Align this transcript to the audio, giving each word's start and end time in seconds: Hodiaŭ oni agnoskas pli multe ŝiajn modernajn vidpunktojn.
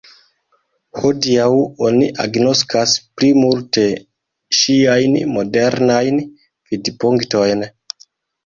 Hodiaŭ 1.01 1.49
oni 1.87 2.07
agnoskas 2.23 2.95
pli 3.19 3.29
multe 3.41 3.83
ŝiajn 4.61 5.19
modernajn 5.37 6.19
vidpunktojn. 6.73 7.67